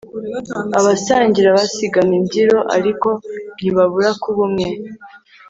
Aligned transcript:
abasangira 0.79 1.49
basigana 1.57 2.13
imbyiro 2.19 2.57
ariko 2.77 3.09
ntibabura 3.57 4.09
kuba 4.21 4.39
umwe 4.47 4.69